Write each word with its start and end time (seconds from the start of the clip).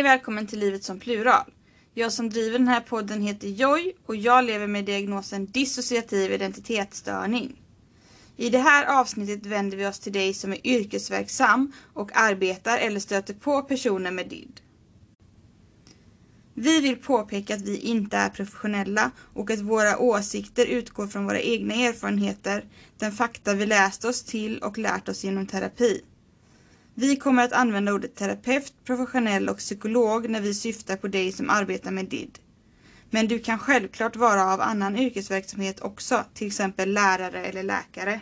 Hej 0.00 0.04
och 0.06 0.12
välkommen 0.12 0.46
till 0.46 0.58
Livet 0.58 0.84
som 0.84 1.00
plural. 1.00 1.52
Jag 1.94 2.12
som 2.12 2.30
driver 2.30 2.58
den 2.58 2.68
här 2.68 2.80
podden 2.80 3.22
heter 3.22 3.48
Joy 3.48 3.92
och 4.06 4.16
jag 4.16 4.44
lever 4.44 4.66
med 4.66 4.84
diagnosen 4.84 5.46
dissociativ 5.46 6.32
identitetsstörning. 6.32 7.62
I 8.36 8.50
det 8.50 8.58
här 8.58 9.00
avsnittet 9.00 9.46
vänder 9.46 9.76
vi 9.76 9.86
oss 9.86 9.98
till 9.98 10.12
dig 10.12 10.34
som 10.34 10.52
är 10.52 10.66
yrkesverksam 10.66 11.72
och 11.94 12.10
arbetar 12.14 12.78
eller 12.78 13.00
stöter 13.00 13.34
på 13.34 13.62
personer 13.62 14.10
med 14.10 14.28
DID. 14.28 14.60
Vi 16.54 16.80
vill 16.80 16.96
påpeka 16.96 17.54
att 17.54 17.62
vi 17.62 17.78
inte 17.78 18.16
är 18.16 18.28
professionella 18.28 19.10
och 19.34 19.50
att 19.50 19.60
våra 19.60 19.98
åsikter 19.98 20.66
utgår 20.66 21.06
från 21.06 21.24
våra 21.24 21.40
egna 21.40 21.74
erfarenheter, 21.74 22.64
den 22.98 23.12
fakta 23.12 23.54
vi 23.54 23.66
läst 23.66 24.04
oss 24.04 24.22
till 24.22 24.58
och 24.58 24.78
lärt 24.78 25.08
oss 25.08 25.24
genom 25.24 25.46
terapi. 25.46 26.02
Vi 27.00 27.16
kommer 27.16 27.44
att 27.44 27.52
använda 27.52 27.92
ordet 27.92 28.14
terapeut, 28.14 28.72
professionell 28.84 29.48
och 29.48 29.58
psykolog 29.58 30.28
när 30.30 30.40
vi 30.40 30.54
syftar 30.54 30.96
på 30.96 31.08
dig 31.08 31.32
som 31.32 31.50
arbetar 31.50 31.90
med 31.90 32.04
DID. 32.08 32.38
Men 33.10 33.28
du 33.28 33.38
kan 33.38 33.58
självklart 33.58 34.16
vara 34.16 34.52
av 34.52 34.60
annan 34.60 34.96
yrkesverksamhet 34.96 35.80
också, 35.80 36.24
till 36.34 36.46
exempel 36.46 36.92
lärare 36.92 37.44
eller 37.46 37.62
läkare. 37.62 38.20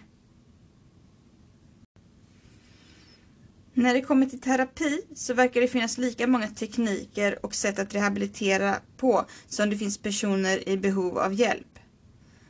När 3.74 3.94
det 3.94 4.00
kommer 4.00 4.26
till 4.26 4.40
terapi 4.40 5.00
så 5.14 5.34
verkar 5.34 5.60
det 5.60 5.68
finnas 5.68 5.98
lika 5.98 6.26
många 6.26 6.48
tekniker 6.48 7.46
och 7.46 7.54
sätt 7.54 7.78
att 7.78 7.94
rehabilitera 7.94 8.76
på 8.96 9.24
som 9.48 9.70
det 9.70 9.76
finns 9.76 9.98
personer 9.98 10.68
i 10.68 10.76
behov 10.76 11.18
av 11.18 11.34
hjälp. 11.34 11.78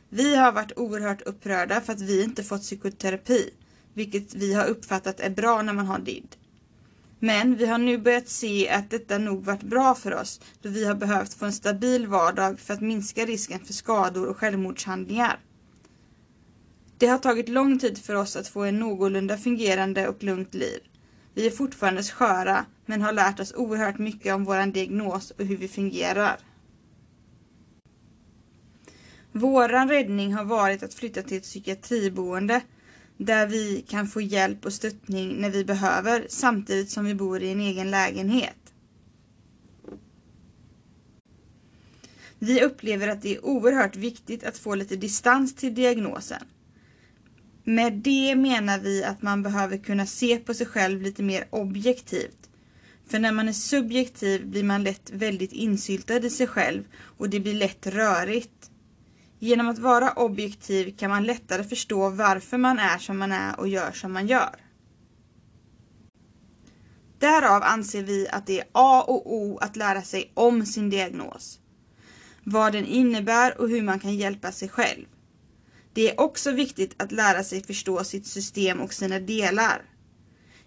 Vi 0.09 0.35
har 0.35 0.51
varit 0.51 0.77
oerhört 0.77 1.21
upprörda 1.21 1.81
för 1.81 1.93
att 1.93 2.01
vi 2.01 2.23
inte 2.23 2.43
fått 2.43 2.61
psykoterapi, 2.61 3.49
vilket 3.99 4.35
vi 4.35 4.53
har 4.53 4.65
uppfattat 4.65 5.19
är 5.19 5.29
bra 5.29 5.61
när 5.61 5.73
man 5.73 5.85
har 5.85 5.99
DID. 5.99 6.35
Men 7.19 7.55
vi 7.55 7.65
har 7.65 7.77
nu 7.77 7.97
börjat 7.97 8.27
se 8.29 8.69
att 8.69 8.89
detta 8.89 9.17
nog 9.17 9.43
varit 9.43 9.63
bra 9.63 9.95
för 9.95 10.13
oss 10.13 10.41
då 10.61 10.69
vi 10.69 10.85
har 10.85 10.95
behövt 10.95 11.33
få 11.33 11.45
en 11.45 11.53
stabil 11.53 12.07
vardag 12.07 12.59
för 12.59 12.73
att 12.73 12.81
minska 12.81 13.25
risken 13.25 13.59
för 13.59 13.73
skador 13.73 14.27
och 14.27 14.37
självmordshandlingar. 14.37 15.39
Det 16.97 17.07
har 17.07 17.17
tagit 17.17 17.49
lång 17.49 17.79
tid 17.79 17.97
för 17.97 18.15
oss 18.15 18.35
att 18.35 18.47
få 18.47 18.63
en 18.63 18.79
någorlunda 18.79 19.37
fungerande 19.37 20.07
och 20.07 20.23
lugnt 20.23 20.53
liv. 20.53 20.79
Vi 21.33 21.47
är 21.47 21.51
fortfarande 21.51 22.03
sköra 22.03 22.65
men 22.85 23.01
har 23.01 23.13
lärt 23.13 23.39
oss 23.39 23.53
oerhört 23.53 23.97
mycket 23.97 24.35
om 24.35 24.43
vår 24.43 24.71
diagnos 24.71 25.31
och 25.31 25.45
hur 25.45 25.57
vi 25.57 25.67
fungerar. 25.67 26.39
Våran 29.31 29.89
räddning 29.89 30.33
har 30.33 30.45
varit 30.45 30.83
att 30.83 30.93
flytta 30.93 31.21
till 31.21 31.37
ett 31.37 31.43
psykiatriboende 31.43 32.61
där 33.19 33.47
vi 33.47 33.85
kan 33.89 34.07
få 34.07 34.21
hjälp 34.21 34.65
och 34.65 34.73
stöttning 34.73 35.35
när 35.41 35.49
vi 35.49 35.65
behöver 35.65 36.25
samtidigt 36.29 36.91
som 36.91 37.05
vi 37.05 37.15
bor 37.15 37.41
i 37.41 37.51
en 37.51 37.61
egen 37.61 37.91
lägenhet. 37.91 38.73
Vi 42.39 42.63
upplever 42.63 43.07
att 43.07 43.21
det 43.21 43.35
är 43.35 43.45
oerhört 43.45 43.95
viktigt 43.95 44.43
att 44.43 44.57
få 44.57 44.75
lite 44.75 44.95
distans 44.95 45.55
till 45.55 45.75
diagnosen. 45.75 46.43
Med 47.63 47.93
det 47.93 48.35
menar 48.35 48.79
vi 48.79 49.03
att 49.03 49.21
man 49.21 49.43
behöver 49.43 49.77
kunna 49.77 50.05
se 50.05 50.37
på 50.37 50.53
sig 50.53 50.65
själv 50.65 51.01
lite 51.01 51.23
mer 51.23 51.47
objektivt. 51.49 52.49
För 53.07 53.19
när 53.19 53.31
man 53.31 53.47
är 53.47 53.53
subjektiv 53.53 54.47
blir 54.47 54.63
man 54.63 54.83
lätt 54.83 55.11
väldigt 55.11 55.51
insyltad 55.51 56.17
i 56.17 56.29
sig 56.29 56.47
själv 56.47 56.83
och 57.17 57.29
det 57.29 57.39
blir 57.39 57.53
lätt 57.53 57.87
rörigt. 57.87 58.58
Genom 59.39 59.69
att 59.69 59.79
vara 59.79 60.11
objektiv 60.11 60.97
kan 60.97 61.09
man 61.09 61.23
lättare 61.23 61.63
förstå 61.63 62.09
varför 62.09 62.57
man 62.57 62.79
är 62.79 62.97
som 62.97 63.17
man 63.17 63.31
är 63.31 63.59
och 63.59 63.67
gör 63.67 63.91
som 63.91 64.13
man 64.13 64.27
gör. 64.27 64.55
Därav 67.19 67.63
anser 67.63 68.03
vi 68.03 68.27
att 68.27 68.47
det 68.47 68.59
är 68.59 68.67
A 68.71 69.03
och 69.07 69.33
O 69.33 69.57
att 69.57 69.75
lära 69.75 70.01
sig 70.01 70.31
om 70.33 70.65
sin 70.65 70.89
diagnos. 70.89 71.59
Vad 72.43 72.73
den 72.73 72.85
innebär 72.85 73.61
och 73.61 73.69
hur 73.69 73.81
man 73.81 73.99
kan 73.99 74.15
hjälpa 74.15 74.51
sig 74.51 74.69
själv. 74.69 75.05
Det 75.93 76.11
är 76.11 76.19
också 76.19 76.51
viktigt 76.51 77.01
att 77.01 77.11
lära 77.11 77.43
sig 77.43 77.63
förstå 77.63 78.03
sitt 78.03 78.27
system 78.27 78.79
och 78.79 78.93
sina 78.93 79.19
delar. 79.19 79.81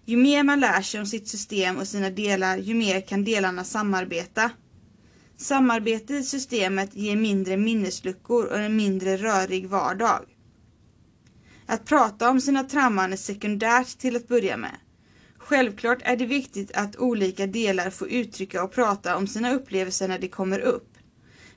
Ju 0.05 0.17
mer 0.17 0.43
man 0.43 0.59
lär 0.59 0.81
sig 0.81 0.99
om 0.99 1.05
sitt 1.05 1.27
system 1.27 1.77
och 1.77 1.87
sina 1.87 2.09
delar, 2.09 2.57
ju 2.57 2.73
mer 2.73 3.01
kan 3.01 3.23
delarna 3.23 3.63
samarbeta. 3.63 4.51
Samarbete 5.37 6.13
i 6.13 6.23
systemet 6.23 6.95
ger 6.95 7.15
mindre 7.15 7.57
minnesluckor 7.57 8.45
och 8.45 8.59
en 8.59 8.75
mindre 8.75 9.17
rörig 9.17 9.67
vardag. 9.67 10.25
Att 11.65 11.85
prata 11.85 12.29
om 12.29 12.41
sina 12.41 12.63
trauman 12.63 13.13
är 13.13 13.17
sekundärt 13.17 13.97
till 13.97 14.15
att 14.15 14.27
börja 14.27 14.57
med. 14.57 14.75
Självklart 15.37 16.01
är 16.01 16.15
det 16.15 16.25
viktigt 16.25 16.71
att 16.71 16.95
olika 16.95 17.47
delar 17.47 17.89
får 17.89 18.09
uttrycka 18.09 18.63
och 18.63 18.71
prata 18.71 19.17
om 19.17 19.27
sina 19.27 19.53
upplevelser 19.53 20.07
när 20.07 20.19
de 20.19 20.27
kommer 20.27 20.59
upp. 20.59 20.97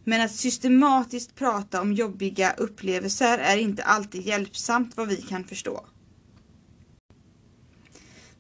Men 0.05 0.21
att 0.21 0.35
systematiskt 0.35 1.35
prata 1.35 1.81
om 1.81 1.93
jobbiga 1.93 2.53
upplevelser 2.53 3.39
är 3.39 3.57
inte 3.57 3.83
alltid 3.83 4.23
hjälpsamt 4.23 4.97
vad 4.97 5.09
vi 5.09 5.17
kan 5.17 5.45
förstå. 5.45 5.87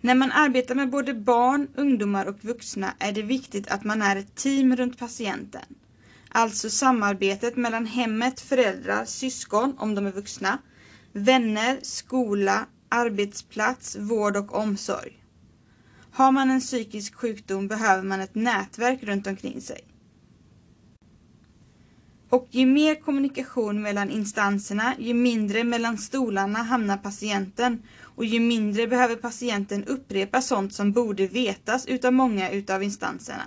När 0.06 0.14
man 0.14 0.32
arbetar 0.32 0.74
med 0.74 0.90
både 0.90 1.14
barn, 1.14 1.68
ungdomar 1.74 2.26
och 2.26 2.44
vuxna 2.44 2.94
är 2.98 3.12
det 3.12 3.22
viktigt 3.22 3.68
att 3.68 3.84
man 3.84 4.02
är 4.02 4.16
ett 4.16 4.34
team 4.34 4.76
runt 4.76 4.98
patienten. 4.98 5.62
Alltså 6.28 6.70
samarbetet 6.70 7.56
mellan 7.56 7.86
hemmet, 7.86 8.40
föräldrar, 8.40 9.04
syskon 9.04 9.74
om 9.78 9.94
de 9.94 10.06
är 10.06 10.12
vuxna, 10.12 10.58
vänner, 11.12 11.78
skola, 11.82 12.66
arbetsplats, 12.88 13.96
vård 13.96 14.36
och 14.36 14.54
omsorg. 14.54 15.12
Har 16.12 16.32
man 16.32 16.50
en 16.50 16.60
psykisk 16.60 17.14
sjukdom 17.14 17.68
behöver 17.68 18.02
man 18.02 18.20
ett 18.20 18.34
nätverk 18.34 19.02
runt 19.02 19.26
omkring 19.26 19.60
sig. 19.60 19.80
Och 22.28 22.48
ju 22.50 22.66
mer 22.66 22.94
kommunikation 22.94 23.82
mellan 23.82 24.10
instanserna, 24.10 24.94
ju 24.98 25.14
mindre 25.14 25.64
mellan 25.64 25.98
stolarna 25.98 26.58
hamnar 26.58 26.96
patienten 26.96 27.82
och 28.16 28.24
ju 28.24 28.40
mindre 28.40 28.86
behöver 28.86 29.16
patienten 29.16 29.84
upprepa 29.84 30.42
sånt 30.42 30.74
som 30.74 30.92
borde 30.92 31.26
vetas 31.26 31.86
utav 31.86 32.12
många 32.12 32.50
utav 32.50 32.82
instanserna. 32.82 33.46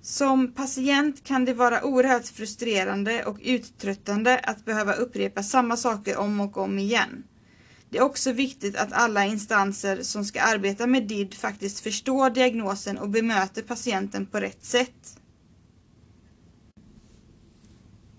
Som 0.00 0.52
patient 0.52 1.24
kan 1.24 1.44
det 1.44 1.54
vara 1.54 1.84
oerhört 1.84 2.26
frustrerande 2.26 3.24
och 3.24 3.38
uttröttande 3.42 4.38
att 4.38 4.64
behöva 4.64 4.92
upprepa 4.92 5.42
samma 5.42 5.76
saker 5.76 6.16
om 6.16 6.40
och 6.40 6.56
om 6.56 6.78
igen. 6.78 7.24
Det 7.90 7.98
är 7.98 8.02
också 8.02 8.32
viktigt 8.32 8.76
att 8.76 8.92
alla 8.92 9.24
instanser 9.24 10.02
som 10.02 10.24
ska 10.24 10.40
arbeta 10.40 10.86
med 10.86 11.02
DID 11.02 11.34
faktiskt 11.34 11.80
förstår 11.80 12.30
diagnosen 12.30 12.98
och 12.98 13.08
bemöter 13.08 13.62
patienten 13.62 14.26
på 14.26 14.40
rätt 14.40 14.64
sätt. 14.64 15.20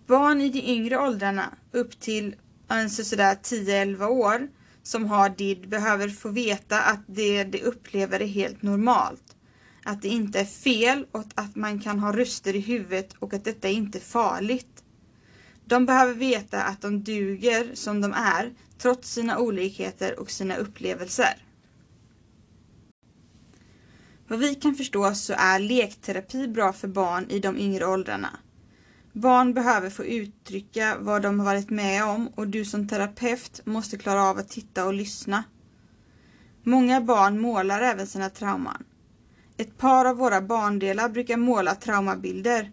Barn 0.08 0.42
i 0.42 0.50
de 0.50 0.60
yngre 0.62 0.98
åldrarna, 0.98 1.54
upp 1.72 2.00
till 2.00 2.36
alltså 2.68 3.04
sådär 3.04 3.36
10-11 3.36 4.08
år, 4.08 4.48
som 4.84 5.06
har 5.06 5.30
DID 5.30 5.70
behöver 5.70 6.10
få 6.10 6.30
veta 6.30 6.82
att 6.82 7.04
det 7.08 7.44
de 7.44 7.62
upplever 7.62 8.20
är 8.20 8.28
helt 8.28 8.62
normalt. 8.62 9.36
Att 9.84 10.02
det 10.02 10.08
inte 10.08 10.40
är 10.40 10.46
fel 10.46 11.06
och 11.12 11.24
att 11.36 11.56
man 11.56 11.80
kan 11.80 12.00
ha 12.00 12.18
röster 12.18 12.56
i 12.56 12.60
huvudet 12.60 13.14
och 13.20 13.34
att 13.34 13.44
detta 13.46 13.70
inte 13.70 13.98
är 13.98 14.02
farligt. 14.02 14.84
De 15.66 15.86
behöver 15.86 16.14
veta 16.14 16.64
att 16.64 16.82
de 16.82 17.04
duger 17.04 17.72
som 17.74 18.02
de 18.02 18.14
är, 18.14 18.54
trots 18.78 19.14
sina 19.14 19.40
olikheter 19.40 20.20
och 20.20 20.32
sina 20.32 20.56
upplevelser. 20.56 21.44
Vad 24.28 24.40
vi 24.40 24.56
kan 24.56 24.76
förstå 24.76 25.14
så 25.14 25.34
är 25.38 25.60
lekterapi 25.60 26.48
bra 26.48 26.74
för 26.74 26.88
barn 26.88 27.26
i 27.30 27.40
de 27.40 27.58
yngre 27.58 27.86
åldrarna. 27.86 28.40
Barn 29.18 29.54
behöver 29.54 29.90
få 29.90 30.06
uttrycka 30.06 30.98
vad 31.00 31.22
de 31.22 31.40
har 31.40 31.46
varit 31.46 31.70
med 31.70 32.04
om 32.04 32.28
och 32.36 32.48
du 32.48 32.66
som 32.66 32.88
terapeut 32.88 33.62
måste 33.66 33.98
klara 33.98 34.24
av 34.24 34.38
att 34.38 34.50
titta 34.50 34.86
och 34.86 34.94
lyssna. 34.94 35.44
Många 36.64 37.02
barn 37.02 37.40
målar 37.40 37.82
även 37.82 38.08
sina 38.08 38.30
trauman. 38.30 38.84
Ett 39.58 39.78
par 39.78 40.06
av 40.06 40.18
våra 40.18 40.42
barndelar 40.42 41.10
brukar 41.10 41.38
måla 41.38 41.76
traumabilder. 41.76 42.72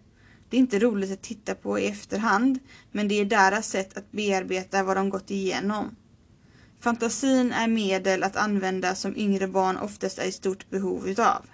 Det 0.49 0.57
är 0.57 0.59
inte 0.59 0.79
roligt 0.79 1.11
att 1.11 1.21
titta 1.21 1.55
på 1.55 1.79
i 1.79 1.87
efterhand, 1.87 2.59
men 2.91 3.07
det 3.07 3.15
är 3.15 3.25
deras 3.25 3.67
sätt 3.67 3.97
att 3.97 4.11
bearbeta 4.11 4.83
vad 4.83 4.97
de 4.97 5.09
gått 5.09 5.31
igenom. 5.31 5.95
Fantasin 6.79 7.51
är 7.51 7.67
medel 7.67 8.23
att 8.23 8.35
använda 8.35 8.95
som 8.95 9.17
yngre 9.17 9.47
barn 9.47 9.77
oftast 9.77 10.19
är 10.19 10.25
i 10.25 10.31
stort 10.31 10.69
behov 10.69 11.07
utav. 11.07 11.45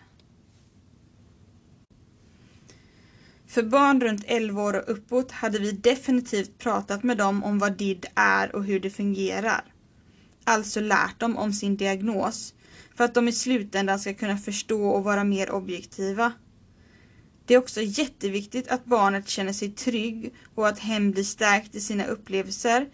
För 3.51 3.63
barn 3.63 4.01
runt 4.01 4.23
11 4.27 4.61
år 4.63 4.73
och 4.73 4.91
uppåt 4.91 5.31
hade 5.31 5.59
vi 5.59 5.71
definitivt 5.71 6.57
pratat 6.57 7.03
med 7.03 7.17
dem 7.17 7.43
om 7.43 7.59
vad 7.59 7.77
DID 7.77 8.05
är 8.15 8.55
och 8.55 8.63
hur 8.63 8.79
det 8.79 8.89
fungerar. 8.89 9.73
Alltså 10.43 10.79
lärt 10.79 11.19
dem 11.19 11.37
om 11.37 11.53
sin 11.53 11.77
diagnos 11.77 12.53
för 12.95 13.03
att 13.03 13.13
de 13.13 13.27
i 13.27 13.31
slutändan 13.31 13.99
ska 13.99 14.13
kunna 14.13 14.37
förstå 14.37 14.89
och 14.89 15.03
vara 15.03 15.23
mer 15.23 15.51
objektiva. 15.51 16.33
Det 17.45 17.53
är 17.53 17.57
också 17.57 17.81
jätteviktigt 17.81 18.67
att 18.67 18.85
barnet 18.85 19.29
känner 19.29 19.53
sig 19.53 19.71
trygg 19.71 20.33
och 20.55 20.67
att 20.67 20.79
hen 20.79 21.11
blir 21.11 21.23
stärkt 21.23 21.75
i 21.75 21.79
sina 21.81 22.05
upplevelser 22.05 22.89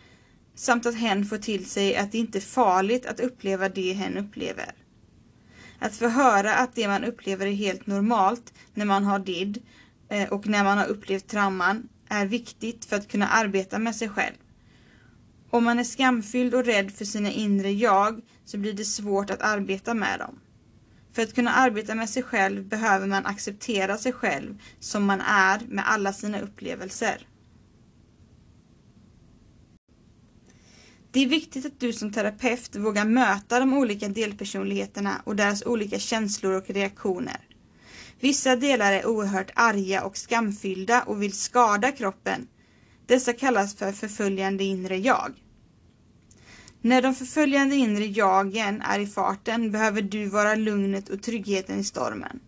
samt 0.55 0.85
att 0.85 0.95
hen 0.95 1.25
får 1.25 1.37
till 1.37 1.65
sig 1.65 1.95
att 1.95 2.11
det 2.11 2.17
inte 2.17 2.37
är 2.37 2.41
farligt 2.41 3.05
att 3.05 3.19
uppleva 3.19 3.69
det 3.69 3.93
hen 3.93 4.17
upplever. 4.17 4.71
Att 5.79 5.95
få 5.95 6.07
höra 6.07 6.55
att 6.55 6.75
det 6.75 6.87
man 6.87 7.03
upplever 7.03 7.45
är 7.45 7.51
helt 7.51 7.87
normalt 7.87 8.53
när 8.73 8.85
man 8.85 9.03
har 9.03 9.19
DID 9.19 9.61
Eh, 10.09 10.29
och 10.29 10.47
när 10.47 10.63
man 10.63 10.77
har 10.77 10.85
upplevt 10.85 11.27
trauman 11.27 11.89
är 12.09 12.25
viktigt 12.25 12.85
för 12.85 12.95
att 12.95 13.07
kunna 13.07 13.27
arbeta 13.27 13.79
med 13.79 13.95
sig 13.95 14.09
själv. 14.09 14.35
Om 15.49 15.63
man 15.63 15.79
är 15.79 15.83
skamfylld 15.83 16.53
och 16.53 16.65
rädd 16.65 16.91
för 16.91 17.05
sina 17.05 17.31
inre 17.31 17.71
jag 17.71 18.21
så 18.45 18.57
blir 18.57 18.73
det 18.73 18.85
svårt 18.85 19.29
att 19.29 19.41
arbeta 19.41 19.93
med 19.93 20.19
dem. 20.19 20.39
För 21.13 21.21
att 21.23 21.35
kunna 21.35 21.51
arbeta 21.51 21.95
med 21.95 22.09
sig 22.09 22.23
själv 22.23 22.67
behöver 22.67 23.07
man 23.07 23.25
acceptera 23.25 23.97
sig 23.97 24.13
själv 24.13 24.61
som 24.79 25.05
man 25.05 25.21
är 25.21 25.59
med 25.67 25.89
alla 25.89 26.13
sina 26.13 26.39
upplevelser. 26.39 27.27
Det 31.11 31.19
är 31.19 31.27
viktigt 31.27 31.65
att 31.65 31.79
du 31.79 31.93
som 31.93 32.13
terapeut 32.13 32.75
vågar 32.75 33.05
möta 33.05 33.59
de 33.59 33.73
olika 33.73 34.07
delpersonligheterna 34.07 35.21
och 35.23 35.35
deras 35.35 35.65
olika 35.65 35.99
känslor 35.99 36.53
och 36.53 36.69
reaktioner. 36.69 37.46
Vissa 38.19 38.55
delar 38.55 38.93
är 38.93 39.05
oerhört 39.05 39.51
arga 39.55 40.03
och 40.03 40.17
skamfyllda 40.17 41.03
och 41.03 41.21
vill 41.21 41.33
skada 41.33 41.91
kroppen. 41.91 42.47
Dessa 43.05 43.33
kallas 43.33 43.75
för 43.75 43.91
förföljande 43.91 44.63
inre 44.63 44.97
jag. 44.97 45.33
När 46.81 47.01
de 47.01 47.15
förföljande 47.15 47.75
inre 47.75 48.05
jagen 48.05 48.81
är 48.81 48.99
i 48.99 49.07
farten 49.07 49.71
behöver 49.71 50.01
du 50.01 50.25
vara 50.25 50.55
lugnet 50.55 51.09
och 51.09 51.23
tryggheten 51.23 51.79
i 51.79 51.83
stormen. 51.83 52.39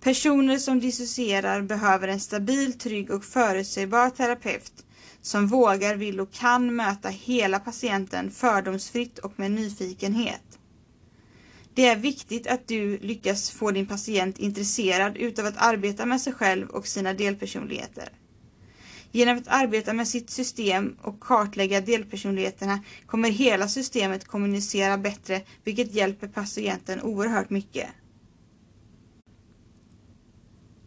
Personer 0.00 0.58
som 0.58 0.80
dissocierar 0.80 1.62
behöver 1.62 2.08
en 2.08 2.20
stabil, 2.20 2.78
trygg 2.78 3.10
och 3.10 3.24
förutsägbar 3.24 4.10
terapeut 4.10 4.84
som 5.22 5.46
vågar, 5.46 5.96
vill 5.96 6.20
och 6.20 6.32
kan 6.32 6.76
möta 6.76 7.08
hela 7.08 7.58
patienten 7.58 8.30
fördomsfritt 8.30 9.18
och 9.18 9.32
med 9.36 9.50
nyfikenhet. 9.50 10.47
Det 11.78 11.86
är 11.86 11.96
viktigt 11.96 12.46
att 12.46 12.68
du 12.68 12.98
lyckas 12.98 13.50
få 13.50 13.70
din 13.70 13.86
patient 13.86 14.38
intresserad 14.38 15.16
utav 15.16 15.46
att 15.46 15.56
arbeta 15.56 16.06
med 16.06 16.20
sig 16.20 16.32
själv 16.32 16.68
och 16.68 16.86
sina 16.86 17.12
delpersonligheter. 17.12 18.08
Genom 19.12 19.38
att 19.38 19.48
arbeta 19.48 19.92
med 19.92 20.08
sitt 20.08 20.30
system 20.30 20.96
och 21.02 21.20
kartlägga 21.20 21.80
delpersonligheterna 21.80 22.80
kommer 23.06 23.30
hela 23.30 23.68
systemet 23.68 24.24
kommunicera 24.24 24.98
bättre 24.98 25.42
vilket 25.64 25.94
hjälper 25.94 26.28
patienten 26.28 27.02
oerhört 27.02 27.50
mycket. 27.50 27.88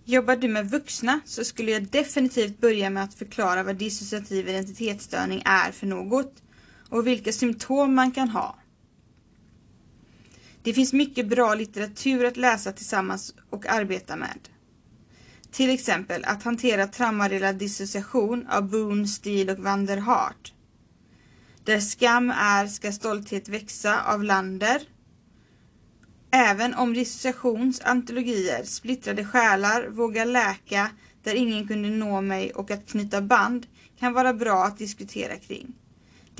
Jobbar 0.06 0.36
du 0.36 0.48
med 0.48 0.70
vuxna 0.70 1.20
så 1.26 1.44
skulle 1.44 1.72
jag 1.72 1.88
definitivt 1.88 2.60
börja 2.60 2.90
med 2.90 3.04
att 3.04 3.14
förklara 3.14 3.64
vad 3.64 3.76
dissociativ 3.76 4.50
identitetsstörning 4.50 5.42
är 5.46 5.72
för 5.72 5.88
något 5.88 6.44
och 6.90 7.08
vilka 7.08 7.32
symptom 7.32 7.96
man 7.96 8.12
kan 8.12 8.30
ha. 8.30 8.61
Det 10.64 10.74
finns 10.74 10.94
mycket 10.94 11.28
bra 11.28 11.56
litteratur 11.56 12.26
att 12.26 12.38
läsa 12.38 12.72
tillsammans 12.72 13.36
och 13.50 13.68
arbeta 13.68 14.16
med. 14.16 14.50
Till 15.52 15.70
exempel 15.70 16.26
Att 16.26 16.44
hantera 16.44 16.88
traumarelad 16.88 17.56
dissociation 17.56 18.48
av 18.48 18.70
Boone, 18.70 19.08
Steele 19.08 19.52
och 19.54 19.60
van 19.60 19.86
der 19.86 19.98
Hart. 19.98 20.54
Där 21.64 21.80
skam 21.80 22.30
är 22.30 22.68
ska 22.68 22.92
stolthet 22.92 23.50
växa 23.50 24.02
av 24.02 24.24
Lander. 24.24 24.82
Även 26.32 26.74
om 26.74 26.94
dissociations 26.94 27.82
antologier 27.82 28.64
Splittrade 28.64 29.26
själar, 29.26 29.88
Våga 29.88 30.26
läka, 30.26 30.90
Där 31.24 31.36
ingen 31.36 31.68
kunde 31.68 31.90
nå 31.90 32.22
mig 32.22 32.52
och 32.52 32.72
Att 32.72 32.88
knyta 32.88 33.22
band 33.22 33.68
kan 34.00 34.14
vara 34.14 34.34
bra 34.34 34.66
att 34.66 34.78
diskutera 34.78 35.38
kring. 35.38 35.81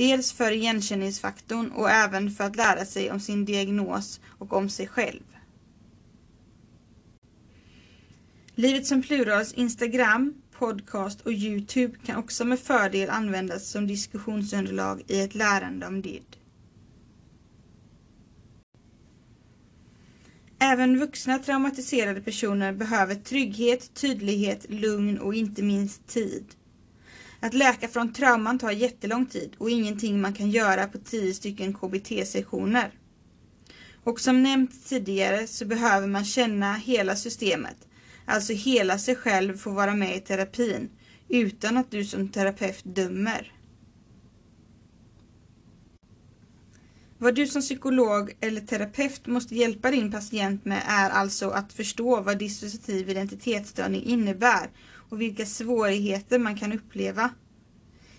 Dels 0.02 0.34
för 0.34 0.52
igenkänningsfaktorn 0.52 1.72
och 1.72 1.90
även 1.90 2.32
för 2.32 2.44
att 2.44 2.56
lära 2.56 2.86
sig 2.86 3.12
om 3.12 3.20
sin 3.20 3.46
diagnos 3.46 4.22
och 4.38 4.54
om 4.54 4.70
sig 4.70 4.88
själv. 4.88 5.24
Livet 8.56 8.88
som 8.88 9.02
plurals 9.02 9.54
Instagram, 9.54 10.34
podcast 10.52 11.22
och 11.22 11.32
Youtube 11.32 11.98
kan 12.06 12.16
också 12.16 12.46
med 12.46 12.60
fördel 12.60 13.10
användas 13.10 13.70
som 13.70 13.88
diskussionsunderlag 13.88 15.02
i 15.08 15.22
ett 15.22 15.36
lärande 15.36 15.88
om 15.88 16.02
DID. 16.02 16.38
Även 20.60 21.00
vuxna 21.00 21.40
traumatiserade 21.40 22.22
personer 22.22 22.74
behöver 22.74 23.16
trygghet, 23.16 23.94
tydlighet, 23.94 24.66
lugn 24.70 25.20
och 25.20 25.34
inte 25.34 25.64
minst 25.64 26.08
tid. 26.08 26.46
Att 27.42 27.54
läka 27.54 27.88
från 27.88 28.14
trauman 28.14 28.60
tar 28.60 28.72
jättelång 28.72 29.26
tid 29.26 29.56
och 29.58 29.70
ingenting 29.70 30.22
man 30.22 30.34
kan 30.34 30.50
göra 30.50 30.88
på 30.88 30.98
10 30.98 31.34
stycken 31.34 31.74
KBT-sessioner. 31.74 32.92
Och 34.04 34.20
som 34.20 34.44
nämnt 34.44 34.86
tidigare 34.86 35.48
så 35.48 35.66
behöver 35.66 36.08
man 36.08 36.26
känna 36.26 36.74
hela 36.74 37.16
systemet 37.16 37.88
alltså 38.32 38.54
hela 38.54 38.98
sig 38.98 39.16
själv 39.16 39.58
får 39.58 39.72
vara 39.72 39.96
med 39.96 40.18
i 40.18 40.20
terapin 40.20 40.90
utan 41.30 41.78
att 41.78 41.92
du 41.92 42.06
som 42.06 42.30
terapeut 42.30 42.82
dömer. 42.84 43.54
Vad 47.18 47.36
du 47.36 47.48
som 47.48 47.62
psykolog 47.62 48.32
eller 48.40 48.62
terapeut 48.62 49.28
måste 49.28 49.56
hjälpa 49.56 49.92
din 49.92 50.12
patient 50.12 50.66
med 50.66 50.82
är 50.88 51.10
alltså 51.10 51.50
att 51.50 51.74
förstå 51.74 52.22
vad 52.22 52.38
dissociativ 52.38 53.10
identitetsstörning 53.10 54.04
innebär 54.04 54.70
och 55.12 55.22
vilka 55.22 55.46
svårigheter 55.46 56.40
man 56.40 56.56
kan 56.56 56.74
uppleva. 56.74 57.30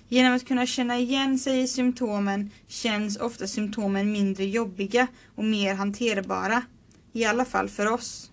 Genom 0.08 0.34
att 0.34 0.48
kunna 0.48 0.66
känna 0.66 0.98
igen 0.98 1.38
sig 1.38 1.62
i 1.62 1.68
symptomen 1.68 2.50
känns 2.66 3.16
ofta 3.16 3.46
symptomen 3.46 4.12
mindre 4.12 4.44
jobbiga 4.44 5.06
och 5.34 5.44
mer 5.44 5.74
hanterbara. 5.74 6.62
I 7.12 7.24
alla 7.24 7.44
fall 7.44 7.68
för 7.68 7.92
oss. 7.92 8.30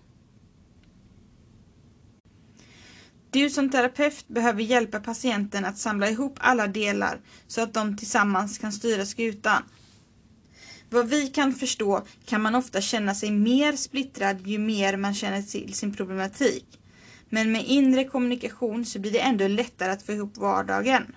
Du 3.30 3.50
som 3.50 3.70
terapeut 3.70 4.28
behöver 4.28 4.62
hjälpa 4.62 5.00
patienten 5.00 5.64
att 5.64 5.78
samla 5.78 6.10
ihop 6.10 6.38
alla 6.40 6.66
delar 6.66 7.20
så 7.46 7.62
att 7.62 7.74
de 7.74 7.96
tillsammans 7.96 8.58
kan 8.58 8.72
styra 8.72 9.06
skutan. 9.06 9.62
Vad 10.90 11.08
vi 11.08 11.26
kan 11.28 11.54
förstå 11.54 12.06
kan 12.26 12.42
man 12.42 12.54
ofta 12.54 12.80
känna 12.80 13.14
sig 13.14 13.30
mer 13.30 13.72
splittrad 13.76 14.46
ju 14.46 14.58
mer 14.58 14.96
man 14.96 15.14
känner 15.14 15.42
till 15.42 15.74
sin 15.74 15.94
problematik. 15.94 16.79
Men 17.30 17.52
med 17.52 17.64
inre 17.66 18.04
kommunikation 18.04 18.84
så 18.84 18.98
blir 18.98 19.12
det 19.12 19.20
ändå 19.20 19.48
lättare 19.48 19.92
att 19.92 20.02
få 20.02 20.12
ihop 20.12 20.36
vardagen. 20.36 21.16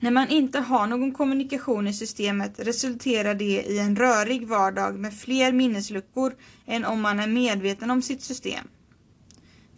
När 0.00 0.10
man 0.10 0.28
inte 0.28 0.58
har 0.58 0.86
någon 0.86 1.12
kommunikation 1.12 1.86
i 1.86 1.92
systemet 1.92 2.60
resulterar 2.60 3.34
det 3.34 3.62
i 3.62 3.78
en 3.78 3.96
rörig 3.96 4.46
vardag 4.46 4.98
med 4.98 5.14
fler 5.14 5.52
minnesluckor 5.52 6.34
än 6.66 6.84
om 6.84 7.00
man 7.00 7.20
är 7.20 7.26
medveten 7.26 7.90
om 7.90 8.02
sitt 8.02 8.22
system. 8.22 8.68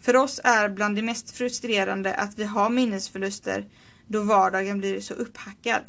För 0.01 0.15
oss 0.15 0.41
är 0.43 0.69
bland 0.69 0.95
det 0.95 1.01
mest 1.01 1.31
frustrerande 1.31 2.13
att 2.15 2.39
vi 2.39 2.43
har 2.43 2.69
minnesförluster 2.69 3.65
då 4.07 4.23
vardagen 4.23 4.79
blir 4.79 5.01
så 5.01 5.13
upphackad. 5.13 5.83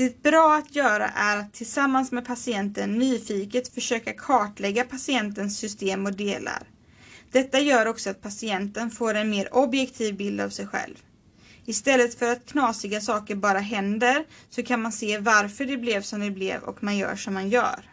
Det 0.00 0.22
bra 0.22 0.54
att 0.54 0.76
göra 0.76 1.08
är 1.08 1.36
att 1.36 1.52
tillsammans 1.52 2.12
med 2.12 2.24
patienten 2.24 2.98
nyfiket 2.98 3.74
försöka 3.74 4.12
kartlägga 4.12 4.84
patientens 4.84 5.58
system 5.58 6.06
och 6.06 6.16
delar. 6.16 6.62
Detta 7.32 7.60
gör 7.60 7.86
också 7.86 8.10
att 8.10 8.22
patienten 8.22 8.90
får 8.90 9.14
en 9.14 9.30
mer 9.30 9.54
objektiv 9.54 10.16
bild 10.16 10.40
av 10.40 10.48
sig 10.48 10.66
själv. 10.66 10.94
Istället 11.64 12.14
för 12.14 12.32
att 12.32 12.46
knasiga 12.46 13.00
saker 13.00 13.34
bara 13.34 13.58
händer 13.58 14.24
så 14.50 14.62
kan 14.62 14.82
man 14.82 14.92
se 14.92 15.18
varför 15.18 15.64
det 15.64 15.76
blev 15.76 16.02
som 16.02 16.20
det 16.20 16.30
blev 16.30 16.62
och 16.62 16.82
man 16.82 16.96
gör 16.96 17.16
som 17.16 17.34
man 17.34 17.48
gör. 17.48 17.90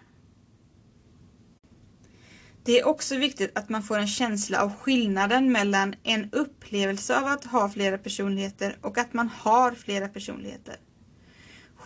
Det 2.63 2.79
är 2.79 2.87
också 2.87 3.15
viktigt 3.15 3.57
att 3.57 3.69
man 3.69 3.83
får 3.83 3.97
en 3.97 4.07
känsla 4.07 4.61
av 4.61 4.75
skillnaden 4.75 5.51
mellan 5.51 5.95
en 6.03 6.29
upplevelse 6.31 7.19
av 7.19 7.27
att 7.27 7.45
ha 7.45 7.69
flera 7.69 7.97
personligheter 7.97 8.77
och 8.81 8.97
att 8.97 9.13
man 9.13 9.29
har 9.29 9.71
flera 9.71 10.07
personligheter. 10.07 10.77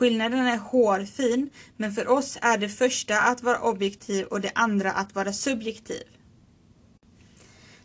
Skillnaden 0.01 0.47
är 0.47 0.57
hårfin, 0.57 1.49
men 1.77 1.91
för 1.91 2.07
oss 2.07 2.37
är 2.41 2.57
det 2.57 2.69
första 2.69 3.21
att 3.21 3.43
vara 3.43 3.61
objektiv 3.61 4.25
och 4.25 4.41
det 4.41 4.51
andra 4.55 4.91
att 4.91 5.15
vara 5.15 5.33
subjektiv. 5.33 6.03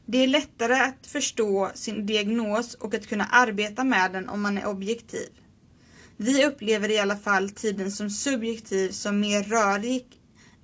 Det 0.07 0.19
är 0.19 0.27
lättare 0.27 0.75
att 0.75 1.07
förstå 1.07 1.71
sin 1.75 2.07
diagnos 2.07 2.75
och 2.75 2.95
att 2.95 3.07
kunna 3.07 3.25
arbeta 3.25 3.85
med 3.85 4.13
den 4.13 4.29
om 4.29 4.43
man 4.43 4.59
är 4.59 4.67
objektiv. 4.67 5.29
Vi 6.17 6.47
upplever 6.47 6.91
i 6.91 6.99
alla 6.99 7.17
fall 7.17 7.51
tiden 7.51 7.93
som 7.93 8.11
subjektiv 8.11 8.91
som 8.91 9.21
mer 9.21 9.43
rörig 9.43 10.07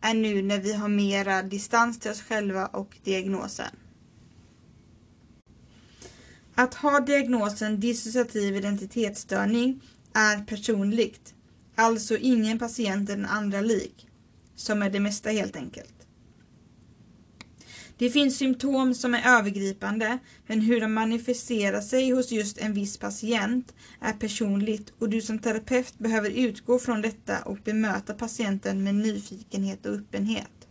än 0.03 0.23
nu 0.23 0.43
när 0.43 0.59
vi 0.59 0.73
har 0.73 0.89
mera 0.89 1.43
distans 1.43 2.01
till 2.01 2.11
oss 2.11 2.23
själva 2.23 2.67
och 2.67 2.97
diagnosen. 3.05 3.77
Att 6.55 6.75
ha 6.75 7.01
diagnosen 7.01 7.81
dissociativ 7.81 8.57
identitetsstörning 8.57 9.81
är 10.15 10.45
personligt, 10.45 11.35
alltså 11.75 12.17
ingen 12.17 12.59
patient 12.59 13.11
är 13.11 13.17
den 13.17 13.27
andra 13.27 13.61
lik, 13.61 14.07
som 14.57 14.83
är 14.83 14.91
det 14.91 15.01
mesta 15.01 15.31
helt 15.31 15.57
enkelt. 15.57 15.95
Det 17.99 18.11
finns 18.11 18.37
symptom 18.37 18.95
som 18.95 19.15
är 19.15 19.39
övergripande, 19.39 20.19
men 20.47 20.61
hur 20.61 20.81
de 20.81 20.95
manifesterar 20.95 21.81
sig 21.81 22.11
hos 22.11 22.33
just 22.33 22.59
en 22.59 22.73
viss 22.73 22.99
patient 22.99 23.75
är 24.01 24.13
personligt 24.13 24.93
och 24.99 25.09
du 25.09 25.21
som 25.21 25.39
terapeut 25.39 25.99
behöver 25.99 26.31
utgå 26.31 26.79
från 26.79 27.03
detta 27.03 27.43
och 27.43 27.59
bemöta 27.65 28.15
patienten 28.15 28.85
med 28.85 28.95
nyfikenhet 28.95 29.87
och 29.87 29.95
öppenhet. 29.95 30.69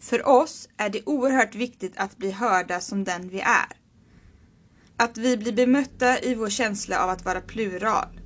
För 0.00 0.28
oss 0.28 0.68
är 0.76 0.90
det 0.90 1.02
oerhört 1.06 1.54
viktigt 1.54 1.92
att 1.96 2.16
bli 2.16 2.30
hörda 2.30 2.80
som 2.80 3.04
den 3.04 3.28
vi 3.28 3.40
är. 3.40 3.76
Att 4.96 5.18
vi 5.18 5.36
blir 5.36 5.52
bemötta 5.52 6.20
i 6.20 6.34
vår 6.34 6.50
känsla 6.50 7.04
av 7.04 7.10
att 7.10 7.24
vara 7.24 7.40
plural. 7.40 8.21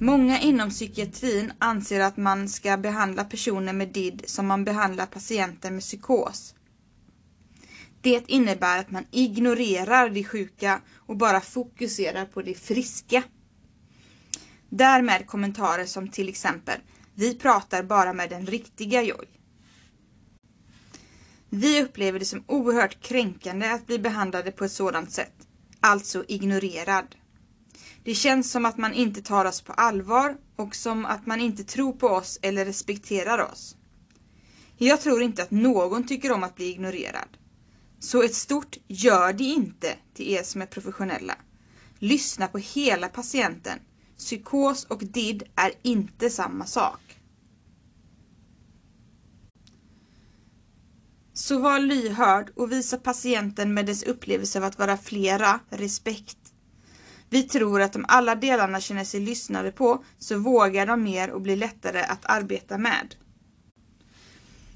Många 0.00 0.40
inom 0.40 0.70
psykiatrin 0.70 1.52
anser 1.58 2.00
att 2.00 2.16
man 2.16 2.48
ska 2.48 2.76
behandla 2.76 3.24
personer 3.24 3.72
med 3.72 3.88
DID 3.88 4.22
som 4.26 4.46
man 4.46 4.64
behandlar 4.64 5.06
patienter 5.06 5.70
med 5.70 5.80
psykos. 5.80 6.54
Det 8.00 8.24
innebär 8.30 8.78
att 8.78 8.90
man 8.90 9.06
ignorerar 9.10 10.10
de 10.10 10.24
sjuka 10.24 10.80
och 10.96 11.16
bara 11.16 11.40
fokuserar 11.40 12.24
på 12.24 12.42
de 12.42 12.54
friska. 12.54 13.22
Därmed 14.68 15.26
kommentarer 15.26 15.86
som 15.86 16.08
till 16.08 16.28
exempel 16.28 16.80
Vi 17.14 17.34
pratar 17.34 17.82
bara 17.82 18.12
med 18.12 18.30
den 18.30 18.46
riktiga 18.46 19.02
Joy. 19.02 19.26
Vi 21.50 21.82
upplever 21.82 22.18
det 22.18 22.24
som 22.24 22.44
oerhört 22.46 23.00
kränkande 23.00 23.70
att 23.70 23.86
bli 23.86 23.98
behandlade 23.98 24.52
på 24.52 24.64
ett 24.64 24.72
sådant 24.72 25.10
sätt, 25.12 25.34
alltså 25.80 26.24
ignorerad. 26.28 27.14
Det 28.06 28.14
känns 28.14 28.50
som 28.50 28.64
att 28.64 28.78
man 28.78 28.94
inte 28.94 29.22
tar 29.22 29.44
oss 29.44 29.60
på 29.60 29.72
allvar 29.72 30.36
och 30.56 30.74
som 30.74 31.06
att 31.06 31.26
man 31.26 31.40
inte 31.40 31.64
tror 31.64 31.92
på 31.92 32.06
oss 32.06 32.38
eller 32.42 32.64
respekterar 32.64 33.38
oss. 33.52 33.76
Jag 34.78 35.00
tror 35.00 35.22
inte 35.22 35.42
att 35.42 35.50
någon 35.50 36.06
tycker 36.06 36.32
om 36.32 36.42
att 36.42 36.54
bli 36.54 36.70
ignorerad. 36.70 37.28
Så 37.98 38.22
ett 38.22 38.34
stort 38.34 38.76
gör 38.88 39.32
det 39.32 39.44
inte 39.44 39.94
till 40.14 40.28
er 40.28 40.42
som 40.42 40.62
är 40.62 40.66
professionella. 40.66 41.34
Lyssna 41.98 42.48
på 42.48 42.58
hela 42.58 43.08
patienten. 43.08 43.78
Psykos 44.18 44.84
och 44.84 45.04
DID 45.04 45.42
är 45.56 45.72
inte 45.82 46.30
samma 46.30 46.66
sak. 46.66 47.20
Så 51.32 51.58
var 51.58 51.78
lyhörd 51.78 52.50
och 52.56 52.72
visa 52.72 52.96
patienten 52.96 53.74
med 53.74 53.86
dess 53.86 54.02
upplevelse 54.02 54.58
av 54.58 54.64
att 54.64 54.78
vara 54.78 54.96
flera 54.96 55.60
respekt. 55.70 56.45
Vi 57.30 57.42
tror 57.42 57.80
att 57.80 57.96
om 57.96 58.04
alla 58.08 58.34
delarna 58.34 58.80
känner 58.80 59.04
sig 59.04 59.20
lyssnade 59.20 59.72
på 59.72 60.04
så 60.18 60.38
vågar 60.38 60.86
de 60.86 61.02
mer 61.02 61.30
och 61.30 61.40
blir 61.40 61.56
lättare 61.56 62.02
att 62.02 62.24
arbeta 62.24 62.78
med. 62.78 63.14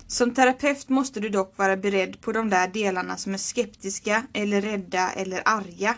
Som 0.07 0.35
terapeut 0.35 0.88
måste 0.88 1.21
du 1.21 1.28
dock 1.28 1.59
vara 1.59 1.76
beredd 1.76 2.21
på 2.21 2.33
de 2.33 2.50
där 2.50 2.69
delarna 2.69 3.16
som 3.16 3.35
är 3.35 3.38
skeptiska 3.38 4.26
eller 4.33 4.61
rädda 4.61 5.11
eller 5.11 5.42
arga. 5.45 5.95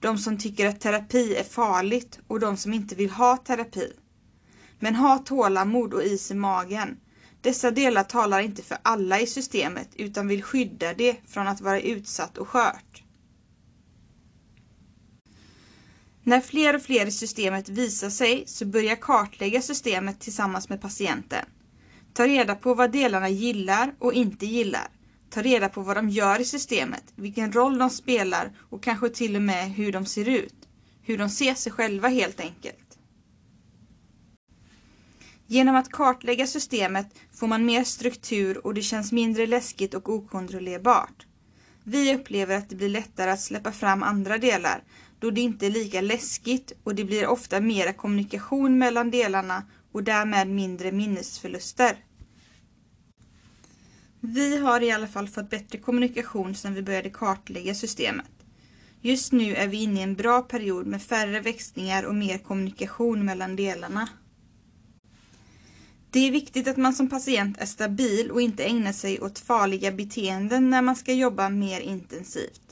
De 0.00 0.18
som 0.18 0.38
tycker 0.38 0.66
att 0.66 0.80
terapi 0.80 1.34
är 1.36 1.44
farligt 1.44 2.18
och 2.26 2.40
de 2.40 2.56
som 2.56 2.74
inte 2.74 2.94
vill 2.94 3.10
ha 3.10 3.36
terapi. 3.36 3.92
Men 4.78 4.94
ha 4.94 5.18
tålamod 5.18 5.94
och 5.94 6.02
is 6.02 6.30
i 6.30 6.34
magen. 6.34 6.96
Dessa 7.40 7.70
delar 7.70 8.04
talar 8.04 8.40
inte 8.40 8.62
för 8.62 8.78
alla 8.82 9.20
i 9.20 9.26
systemet 9.26 9.88
utan 9.96 10.28
vill 10.28 10.42
skydda 10.42 10.94
det 10.94 11.16
från 11.26 11.48
att 11.48 11.60
vara 11.60 11.80
utsatt 11.80 12.38
och 12.38 12.48
skört. 12.48 13.02
När 16.26 16.40
fler 16.40 16.74
och 16.74 16.82
fler 16.82 17.06
i 17.06 17.10
systemet 17.10 17.68
visar 17.68 18.10
sig 18.10 18.44
så 18.46 18.66
börja 18.66 18.96
kartlägga 18.96 19.62
systemet 19.62 20.20
tillsammans 20.20 20.68
med 20.68 20.80
patienten. 20.80 21.44
Ta 22.12 22.26
reda 22.26 22.54
på 22.54 22.74
vad 22.74 22.92
delarna 22.92 23.28
gillar 23.28 23.94
och 23.98 24.12
inte 24.12 24.46
gillar. 24.46 24.88
Ta 25.30 25.42
reda 25.42 25.68
på 25.68 25.80
vad 25.80 25.96
de 25.96 26.08
gör 26.08 26.40
i 26.40 26.44
systemet, 26.44 27.04
vilken 27.14 27.52
roll 27.52 27.78
de 27.78 27.90
spelar 27.90 28.52
och 28.70 28.82
kanske 28.82 29.08
till 29.08 29.36
och 29.36 29.42
med 29.42 29.70
hur 29.70 29.92
de 29.92 30.06
ser 30.06 30.28
ut. 30.28 30.68
Hur 31.02 31.18
de 31.18 31.28
ser 31.28 31.54
sig 31.54 31.72
själva 31.72 32.08
helt 32.08 32.40
enkelt. 32.40 32.98
Genom 35.46 35.76
att 35.76 35.92
kartlägga 35.92 36.46
systemet 36.46 37.06
får 37.34 37.46
man 37.46 37.66
mer 37.66 37.84
struktur 37.84 38.66
och 38.66 38.74
det 38.74 38.82
känns 38.82 39.12
mindre 39.12 39.46
läskigt 39.46 39.94
och 39.94 40.08
okontrollerbart. 40.08 41.26
Vi 41.84 42.14
upplever 42.14 42.56
att 42.56 42.68
det 42.68 42.76
blir 42.76 42.88
lättare 42.88 43.30
att 43.30 43.40
släppa 43.40 43.72
fram 43.72 44.02
andra 44.02 44.38
delar 44.38 44.82
då 45.26 45.30
det 45.30 45.40
inte 45.40 45.66
är 45.66 45.70
lika 45.70 46.00
läskigt 46.00 46.72
och 46.84 46.94
det 46.94 47.04
blir 47.04 47.26
ofta 47.26 47.60
mera 47.60 47.92
kommunikation 47.92 48.78
mellan 48.78 49.10
delarna 49.10 49.62
och 49.92 50.02
därmed 50.02 50.48
mindre 50.48 50.92
minnesförluster. 50.92 51.96
Vi 54.20 54.56
har 54.56 54.82
i 54.82 54.90
alla 54.90 55.08
fall 55.08 55.28
fått 55.28 55.50
bättre 55.50 55.78
kommunikation 55.78 56.54
sedan 56.54 56.74
vi 56.74 56.82
började 56.82 57.10
kartlägga 57.10 57.74
systemet. 57.74 58.30
Just 59.00 59.32
nu 59.32 59.54
är 59.54 59.68
vi 59.68 59.82
inne 59.82 60.00
i 60.00 60.02
en 60.02 60.14
bra 60.14 60.42
period 60.42 60.86
med 60.86 61.02
färre 61.02 61.40
växlingar 61.40 62.02
och 62.02 62.14
mer 62.14 62.38
kommunikation 62.38 63.24
mellan 63.24 63.56
delarna. 63.56 64.08
Det 66.10 66.20
är 66.20 66.30
viktigt 66.30 66.68
att 66.68 66.76
man 66.76 66.94
som 66.94 67.08
patient 67.08 67.58
är 67.58 67.66
stabil 67.66 68.30
och 68.30 68.40
inte 68.40 68.64
ägnar 68.64 68.92
sig 68.92 69.20
åt 69.20 69.38
farliga 69.38 69.92
beteenden 69.92 70.70
när 70.70 70.82
man 70.82 70.96
ska 70.96 71.12
jobba 71.12 71.48
mer 71.48 71.80
intensivt. 71.80 72.65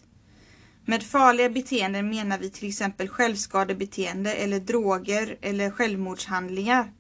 Med 0.87 1.03
farliga 1.03 1.51
beteenden 1.51 2.09
menar 2.09 2.39
vi 2.39 2.51
till 2.51 2.69
exempel 2.69 3.09
självskadebeteende 3.09 4.33
eller 4.33 4.61
droger 4.61 5.37
eller 5.41 5.71
självmordshandlingar. 5.71 6.93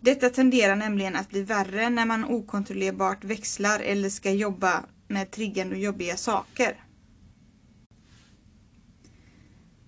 Detta 0.00 0.30
tenderar 0.30 0.76
nämligen 0.76 1.16
att 1.16 1.30
bli 1.30 1.42
värre 1.42 1.90
när 1.90 2.06
man 2.06 2.24
okontrollerbart 2.24 3.24
växlar 3.24 3.80
eller 3.80 4.08
ska 4.08 4.30
jobba 4.30 4.84
med 5.08 5.30
triggande 5.30 5.74
och 5.74 5.82
jobbiga 5.82 6.16
saker. 6.16 6.84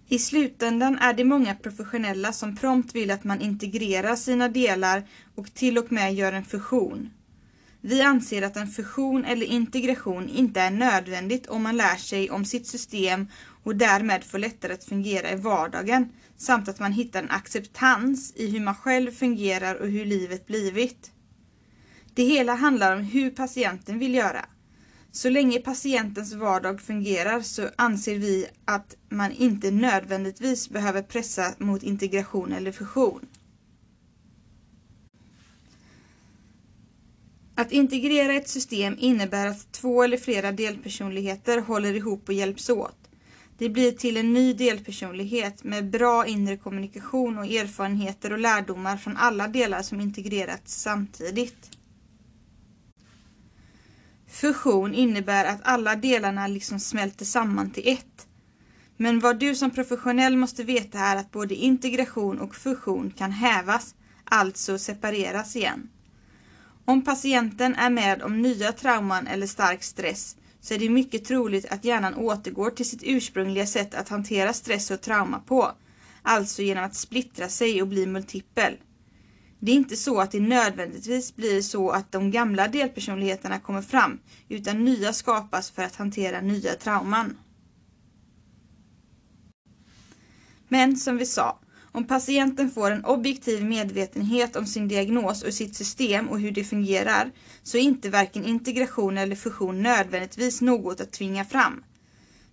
I 0.08 0.18
slutändan 0.18 0.98
är 0.98 1.14
det 1.14 1.24
många 1.24 1.54
professionella 1.54 2.32
som 2.32 2.56
prompt 2.56 2.94
vill 2.94 3.10
att 3.10 3.24
man 3.24 3.40
integrerar 3.40 4.16
sina 4.16 4.48
delar 4.48 5.08
och 5.34 5.54
till 5.54 5.78
och 5.78 5.92
med 5.92 6.14
gör 6.14 6.32
en 6.32 6.44
fusion. 6.44 7.10
Vi 7.84 8.02
anser 8.02 8.42
att 8.42 8.56
en 8.56 8.66
fusion 8.66 9.24
eller 9.24 9.46
integration 9.46 10.28
inte 10.28 10.60
är 10.60 10.70
nödvändigt 10.70 11.46
om 11.46 11.62
man 11.62 11.76
lär 11.76 11.96
sig 11.96 12.30
om 12.30 12.44
sitt 12.44 12.66
system 12.66 13.26
och 13.64 13.76
därmed 13.76 14.24
får 14.24 14.38
lättare 14.38 14.72
att 14.72 14.84
fungera 14.84 15.30
i 15.30 15.36
vardagen 15.36 16.12
samt 16.36 16.68
att 16.68 16.80
man 16.80 16.92
hittar 16.92 17.22
en 17.22 17.30
acceptans 17.30 18.32
i 18.36 18.50
hur 18.50 18.60
man 18.60 18.74
själv 18.74 19.10
fungerar 19.10 19.74
och 19.74 19.88
hur 19.88 20.04
livet 20.04 20.46
blivit. 20.46 21.10
Det 22.14 22.24
hela 22.24 22.54
handlar 22.54 22.96
om 22.96 23.02
hur 23.02 23.30
patienten 23.30 23.98
vill 23.98 24.14
göra. 24.14 24.44
Så 25.12 25.30
länge 25.30 25.58
patientens 25.58 26.32
vardag 26.32 26.80
fungerar 26.80 27.40
så 27.40 27.68
anser 27.76 28.18
vi 28.18 28.46
att 28.64 28.96
man 29.08 29.32
inte 29.32 29.70
nödvändigtvis 29.70 30.70
behöver 30.70 31.02
pressa 31.02 31.54
mot 31.58 31.82
integration 31.82 32.52
eller 32.52 32.72
fusion. 32.72 33.26
Att 37.62 37.72
integrera 37.72 38.34
ett 38.34 38.48
system 38.48 38.96
innebär 38.98 39.46
att 39.46 39.72
två 39.72 40.02
eller 40.02 40.16
flera 40.16 40.52
delpersonligheter 40.52 41.60
håller 41.60 41.94
ihop 41.94 42.28
och 42.28 42.34
hjälps 42.34 42.70
åt. 42.70 42.98
Det 43.58 43.68
blir 43.68 43.92
till 43.92 44.16
en 44.16 44.32
ny 44.32 44.54
delpersonlighet 44.54 45.64
med 45.64 45.90
bra 45.90 46.26
inre 46.26 46.56
kommunikation 46.56 47.38
och 47.38 47.46
erfarenheter 47.46 48.32
och 48.32 48.38
lärdomar 48.38 48.96
från 48.96 49.16
alla 49.16 49.48
delar 49.48 49.82
som 49.82 50.00
integrerats 50.00 50.82
samtidigt. 50.82 51.70
Fusion 54.28 54.94
innebär 54.94 55.44
att 55.44 55.60
alla 55.62 55.96
delarna 55.96 56.46
liksom 56.46 56.80
smälter 56.80 57.24
samman 57.24 57.70
till 57.70 57.88
ett. 57.88 58.26
Men 58.96 59.20
vad 59.20 59.38
du 59.38 59.54
som 59.54 59.70
professionell 59.70 60.36
måste 60.36 60.64
veta 60.64 60.98
är 60.98 61.16
att 61.16 61.30
både 61.30 61.54
integration 61.54 62.40
och 62.40 62.54
fusion 62.54 63.12
kan 63.16 63.32
hävas, 63.32 63.94
alltså 64.24 64.78
separeras 64.78 65.56
igen. 65.56 65.88
Om 66.84 67.04
patienten 67.04 67.74
är 67.74 67.90
med 67.90 68.22
om 68.22 68.42
nya 68.42 68.72
trauman 68.72 69.26
eller 69.26 69.46
stark 69.46 69.82
stress 69.82 70.36
så 70.60 70.74
är 70.74 70.78
det 70.78 70.88
mycket 70.88 71.24
troligt 71.24 71.66
att 71.72 71.84
hjärnan 71.84 72.14
återgår 72.14 72.70
till 72.70 72.88
sitt 72.88 73.02
ursprungliga 73.02 73.66
sätt 73.66 73.94
att 73.94 74.08
hantera 74.08 74.52
stress 74.52 74.90
och 74.90 75.00
trauma 75.00 75.38
på, 75.38 75.72
alltså 76.22 76.62
genom 76.62 76.84
att 76.84 76.94
splittra 76.94 77.48
sig 77.48 77.82
och 77.82 77.88
bli 77.88 78.06
multipel. 78.06 78.76
Det 79.58 79.72
är 79.72 79.76
inte 79.76 79.96
så 79.96 80.20
att 80.20 80.30
det 80.30 80.40
nödvändigtvis 80.40 81.36
blir 81.36 81.62
så 81.62 81.90
att 81.90 82.12
de 82.12 82.30
gamla 82.30 82.68
delpersonligheterna 82.68 83.58
kommer 83.58 83.82
fram, 83.82 84.18
utan 84.48 84.84
nya 84.84 85.12
skapas 85.12 85.70
för 85.70 85.82
att 85.82 85.96
hantera 85.96 86.40
nya 86.40 86.74
trauman. 86.74 87.38
Men 90.68 90.96
som 90.96 91.16
vi 91.16 91.26
sa, 91.26 91.58
om 91.92 92.06
patienten 92.06 92.70
får 92.70 92.90
en 92.90 93.04
objektiv 93.04 93.64
medvetenhet 93.64 94.56
om 94.56 94.66
sin 94.66 94.88
diagnos 94.88 95.42
och 95.42 95.54
sitt 95.54 95.76
system 95.76 96.28
och 96.28 96.40
hur 96.40 96.50
det 96.50 96.64
fungerar 96.64 97.30
så 97.62 97.76
är 97.76 97.82
inte 97.82 98.10
varken 98.10 98.44
integration 98.44 99.18
eller 99.18 99.36
fusion 99.36 99.82
nödvändigtvis 99.82 100.60
något 100.60 101.00
att 101.00 101.12
tvinga 101.12 101.44
fram. 101.44 101.84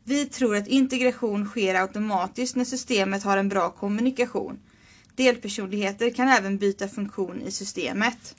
Vi 0.04 0.26
tror 0.26 0.56
att 0.56 0.68
integration 0.68 1.46
sker 1.46 1.76
automatiskt 1.76 2.56
när 2.56 2.66
systemet 2.66 3.24
har 3.24 3.38
en 3.38 3.50
bra 3.50 3.70
kommunikation. 3.70 4.60
Delpersonligheter 5.16 6.10
kan 6.10 6.28
även 6.28 6.58
byta 6.58 6.88
funktion 6.88 7.42
i 7.42 7.52
systemet. 7.52 8.36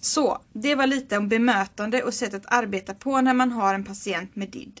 Så, 0.00 0.38
det 0.52 0.74
var 0.74 0.86
lite 0.86 1.18
om 1.18 1.28
bemötande 1.28 2.02
och 2.02 2.14
sätt 2.14 2.34
att 2.34 2.46
arbeta 2.46 2.94
på 2.94 3.20
när 3.20 3.34
man 3.34 3.52
har 3.52 3.74
en 3.74 3.84
patient 3.84 4.36
med 4.36 4.50
DID. 4.50 4.80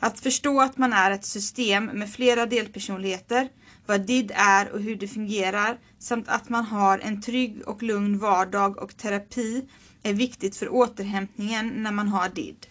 Att 0.00 0.20
förstå 0.20 0.60
att 0.60 0.78
man 0.78 0.92
är 0.92 1.10
ett 1.10 1.24
system 1.24 1.84
med 1.84 2.10
flera 2.10 2.46
delpersonligheter, 2.46 3.48
vad 3.86 4.00
DID 4.06 4.32
är 4.34 4.72
och 4.72 4.80
hur 4.80 4.96
det 4.96 5.08
fungerar 5.08 5.78
samt 5.98 6.28
att 6.28 6.48
man 6.48 6.64
har 6.64 6.98
en 6.98 7.22
trygg 7.22 7.62
och 7.66 7.82
lugn 7.82 8.18
vardag 8.18 8.78
och 8.78 8.96
terapi 8.96 9.68
är 10.02 10.12
viktigt 10.12 10.56
för 10.56 10.68
återhämtningen 10.68 11.68
när 11.68 11.92
man 11.92 12.08
har 12.08 12.28
DID. 12.28 12.66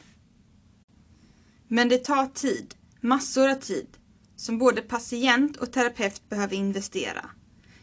Men 1.68 1.90
det 1.90 1.98
tar 1.98 2.26
tid, 2.26 2.76
massor 3.02 3.50
av 3.50 3.56
tid, 3.56 3.88
som 4.36 4.58
både 4.58 4.82
patient 4.82 5.58
och 5.58 5.72
terapeut 5.72 6.30
behöver 6.30 6.56
investera. 6.56 7.26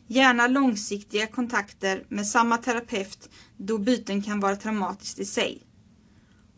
Gärna 0.07 0.47
långsiktiga 0.47 1.27
kontakter 1.27 2.05
med 2.09 2.27
samma 2.27 2.59
terapeut 2.59 3.31
då 3.57 3.79
byten 3.79 4.23
kan 4.23 4.41
vara 4.41 4.57
traumatiskt 4.57 5.19
i 5.19 5.25
sig. 5.25 5.66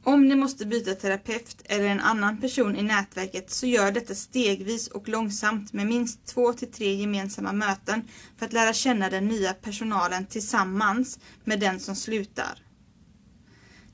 Om 0.09 0.29
ni 0.29 0.35
måste 0.35 0.67
byta 0.67 0.95
terapeut 0.95 1.63
eller 1.65 1.85
en 1.85 2.01
annan 2.01 2.41
person 2.41 2.77
i 2.77 2.83
nätverket 2.83 3.51
så 3.51 3.67
gör 3.67 3.93
detta 3.93 4.15
stegvis 4.15 4.89
och 4.89 5.09
långsamt 5.09 5.73
med 5.73 5.87
minst 5.87 6.27
två 6.27 6.53
till 6.53 6.73
tre 6.73 6.95
gemensamma 6.95 7.53
möten 7.53 8.03
för 8.37 8.47
att 8.47 8.53
lära 8.53 8.73
känna 8.73 9.11
den 9.11 9.29
nya 9.29 9.55
personalen 9.55 10.27
tillsammans 10.27 11.19
med 11.45 11.61
den 11.61 11.81
som 11.81 11.97
slutar. 11.97 12.59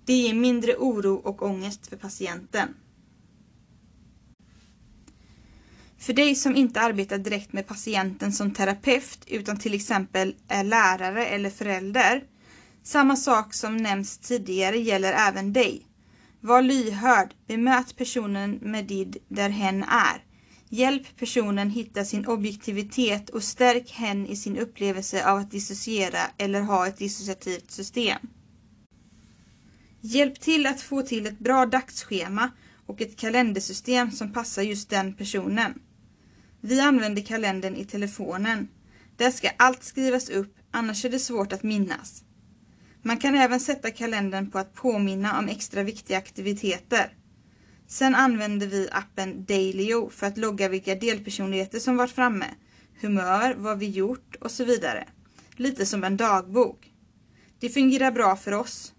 Det 0.05 0.13
ger 0.13 0.35
mindre 0.35 0.77
oro 0.77 1.15
och 1.15 1.43
ångest 1.43 1.87
för 1.87 1.97
patienten. 1.97 2.69
För 5.99 6.13
dig 6.13 6.35
som 6.35 6.57
inte 6.57 6.81
arbetar 6.81 7.19
direkt 7.19 7.53
med 7.53 7.67
patienten 7.67 8.33
som 8.33 8.51
terapeut 8.55 9.25
utan 9.27 9.59
till 9.59 9.75
exempel 9.75 10.35
är 10.49 10.65
lärare 10.65 11.27
eller 11.27 11.51
förälder. 11.51 12.25
Samma 12.83 13.17
sak 13.17 13.55
som 13.55 13.77
nämnts 13.77 14.19
tidigare 14.19 14.79
gäller 14.79 15.13
även 15.13 15.53
dig. 15.53 15.87
Var 16.45 16.63
lyhörd, 16.63 17.35
bemöt 17.47 17.97
personen 17.97 18.59
med 18.63 18.85
DID 18.85 19.17
där 19.29 19.49
hen 19.49 19.83
är. 19.83 20.25
Hjälp 20.69 21.17
personen 21.17 21.71
hitta 21.71 22.05
sin 22.05 22.27
objektivitet 22.27 23.31
och 23.31 23.43
stärk 23.43 23.91
hen 23.91 24.27
i 24.27 24.37
sin 24.37 24.59
upplevelse 24.59 25.31
av 25.31 25.39
att 25.39 25.51
dissociera 25.51 26.19
eller 26.39 26.61
ha 26.61 26.87
ett 26.87 26.99
dissociativt 26.99 27.71
system. 27.71 28.19
Hjälp 30.01 30.41
till 30.41 30.67
att 30.67 30.81
få 30.81 31.03
till 31.03 31.27
ett 31.27 31.39
bra 31.39 31.67
dagsschema 31.67 32.51
och 32.87 33.01
ett 33.01 33.17
kalendersystem 33.17 34.11
som 34.11 34.33
passar 34.33 34.63
just 34.63 34.91
den 34.91 35.15
personen. 35.15 35.75
Vi 36.61 36.81
använder 36.81 37.23
kalendern 37.23 37.77
i 37.77 37.85
telefonen. 37.85 38.69
Där 39.17 39.31
ska 39.31 39.51
allt 39.57 39.85
skrivas 39.85 40.31
upp, 40.31 40.57
annars 40.71 41.05
är 41.05 41.11
det 41.11 41.19
svårt 41.19 41.53
att 41.53 41.63
minnas. 41.63 42.25
Man 43.07 43.19
kan 43.19 43.35
även 43.35 43.61
sätta 43.61 43.91
kalendern 43.91 44.51
på 44.51 44.59
att 44.59 44.75
påminna 44.75 45.39
om 45.39 45.49
extra 45.49 45.83
viktiga 45.83 46.19
aktiviteter. 46.19 47.17
Sen 47.87 48.15
använder 48.15 48.67
vi 48.67 48.89
appen 48.93 49.45
Dailyo 49.45 50.11
för 50.11 50.27
att 50.27 50.39
logga 50.39 50.69
vilka 50.69 50.95
delpersonligheter 50.95 51.79
som 51.79 51.97
varit 51.97 52.11
framme, 52.11 52.47
humör, 53.01 53.55
vad 53.59 53.79
vi 53.79 53.89
gjort 53.89 54.37
och 54.41 54.51
så 54.51 54.65
vidare. 54.65 55.09
Lite 55.57 55.87
som 55.87 56.05
en 56.05 56.17
dagbok. 56.17 56.93
Det 57.61 57.69
fungerar 57.69 58.11
bra 58.11 58.37
för 58.37 58.53
oss. 58.53 58.93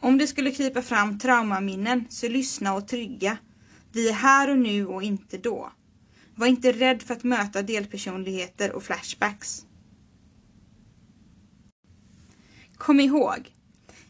Om 0.00 0.18
det 0.18 0.26
skulle 0.26 0.50
krypa 0.50 0.82
fram 0.82 1.18
traumaminnen, 1.18 2.04
så 2.08 2.28
lyssna 2.28 2.74
och 2.74 2.88
trygga. 2.88 3.38
Vi 3.92 4.08
är 4.08 4.14
här 4.14 4.50
och 4.50 4.58
nu 4.58 4.86
och 4.86 5.02
inte 5.02 5.38
då. 5.38 5.72
Var 6.34 6.46
inte 6.46 6.72
rädd 6.72 7.02
för 7.02 7.14
att 7.14 7.24
möta 7.24 7.62
delpersonligheter 7.62 8.72
och 8.72 8.82
flashbacks. 8.82 9.66
Kom 12.80 13.00
ihåg, 13.00 13.52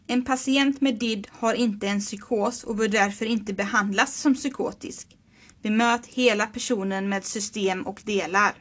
en 0.07 0.25
patient 0.25 0.81
med 0.81 0.99
DID 0.99 1.27
har 1.31 1.53
inte 1.53 1.87
en 1.87 1.99
psykos 1.99 2.63
och 2.63 2.75
bör 2.75 2.87
därför 2.87 3.25
inte 3.25 3.53
behandlas 3.53 4.15
som 4.15 4.33
psykotisk. 4.33 5.17
Bemöt 5.61 6.05
hela 6.05 6.47
personen 6.47 7.09
med 7.09 7.25
system 7.25 7.81
och 7.81 8.01
delar. 8.05 8.53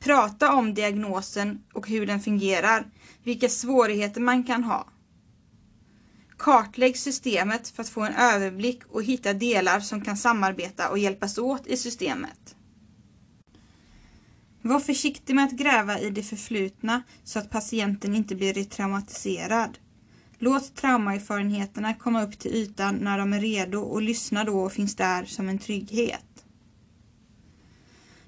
Prata 0.00 0.52
om 0.52 0.74
diagnosen 0.74 1.62
och 1.72 1.88
hur 1.88 2.06
den 2.06 2.20
fungerar, 2.20 2.86
vilka 3.22 3.48
svårigheter 3.48 4.20
man 4.20 4.44
kan 4.44 4.64
ha. 4.64 4.88
Kartlägg 6.38 6.98
systemet 6.98 7.68
för 7.68 7.82
att 7.82 7.88
få 7.88 8.00
en 8.00 8.14
överblick 8.14 8.82
och 8.88 9.02
hitta 9.02 9.32
delar 9.32 9.80
som 9.80 10.00
kan 10.00 10.16
samarbeta 10.16 10.90
och 10.90 10.98
hjälpas 10.98 11.38
åt 11.38 11.66
i 11.66 11.76
systemet. 11.76 12.56
Var 14.66 14.80
försiktig 14.80 15.34
med 15.34 15.44
att 15.44 15.52
gräva 15.52 16.00
i 16.00 16.10
det 16.10 16.22
förflutna 16.22 17.02
så 17.24 17.38
att 17.38 17.50
patienten 17.50 18.14
inte 18.14 18.34
blir 18.34 18.54
retraumatiserad. 18.54 19.78
Låt 20.38 20.74
traumaerfarenheterna 20.74 21.94
komma 21.94 22.22
upp 22.22 22.38
till 22.38 22.54
ytan 22.54 22.94
när 22.94 23.18
de 23.18 23.32
är 23.32 23.40
redo 23.40 23.78
och 23.78 24.02
lyssna 24.02 24.44
då 24.44 24.60
och 24.60 24.72
finns 24.72 24.96
där 24.96 25.24
som 25.24 25.48
en 25.48 25.58
trygghet. 25.58 26.44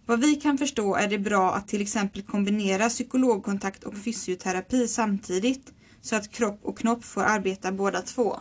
Vad 0.07 0.21
vi 0.21 0.35
kan 0.35 0.59
förstå 0.59 0.95
är 0.95 1.09
det 1.09 1.19
bra 1.19 1.55
att 1.55 1.69
till 1.69 1.83
exempel 1.83 2.23
kombinera 2.23 2.89
psykologkontakt 2.89 3.85
och 3.85 3.97
fysioterapi 3.97 4.89
samtidigt 4.89 5.73
så 6.01 6.17
att 6.17 6.33
kropp 6.33 6.61
och 6.63 6.79
knopp 6.79 7.05
får 7.05 7.23
arbeta 7.23 7.73
båda 7.73 8.03
två. 8.03 8.37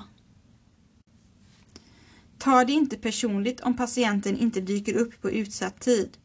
Ta 2.38 2.66
det 2.66 2.74
inte 2.74 2.98
personligt 2.98 3.62
om 3.62 3.78
patienten 3.78 4.38
inte 4.38 4.62
dyker 4.62 4.94
upp 4.94 5.22
på 5.22 5.32
utsatt 5.32 5.80
tid. 5.80 6.18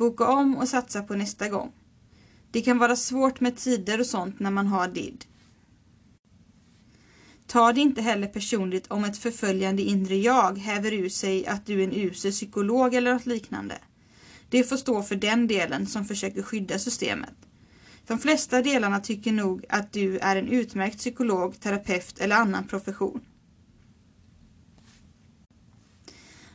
Boka 0.00 0.28
om 0.28 0.56
och 0.56 0.68
satsa 0.68 1.02
på 1.02 1.14
nästa 1.14 1.48
gång. 1.48 1.72
Det 2.50 2.60
kan 2.60 2.78
vara 2.78 2.96
svårt 2.96 3.40
med 3.40 3.56
tider 3.56 4.00
och 4.00 4.06
sånt 4.06 4.40
när 4.40 4.50
man 4.50 4.66
har 4.66 4.88
DID. 4.88 5.24
Ta 7.46 7.72
det 7.72 7.80
inte 7.80 8.02
heller 8.02 8.26
personligt 8.26 8.86
om 8.86 9.04
ett 9.04 9.18
förföljande 9.18 9.82
inre 9.82 10.16
jag 10.16 10.58
häver 10.58 10.92
ur 10.92 11.08
sig 11.08 11.46
att 11.46 11.66
du 11.66 11.80
är 11.80 11.84
en 11.84 11.92
usel 11.92 12.32
psykolog 12.32 12.94
eller 12.94 13.12
något 13.12 13.26
liknande. 13.26 13.78
Det 14.48 14.64
får 14.64 14.76
stå 14.76 15.02
för 15.02 15.16
den 15.16 15.46
delen 15.46 15.86
som 15.86 16.04
försöker 16.04 16.42
skydda 16.42 16.78
systemet. 16.78 17.34
De 18.06 18.18
flesta 18.18 18.62
delarna 18.62 19.00
tycker 19.00 19.32
nog 19.32 19.64
att 19.68 19.92
du 19.92 20.18
är 20.18 20.36
en 20.36 20.48
utmärkt 20.48 20.98
psykolog, 20.98 21.60
terapeut 21.60 22.18
eller 22.18 22.36
annan 22.36 22.66
profession. 22.66 23.20